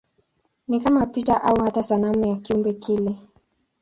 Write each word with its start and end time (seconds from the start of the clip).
Ni 0.67 0.79
kama 0.79 1.05
picha 1.05 1.43
au 1.43 1.59
hata 1.63 1.83
sanamu 1.83 2.25
ya 2.25 2.35
kiumbe 2.35 2.73
kile. 2.73 3.15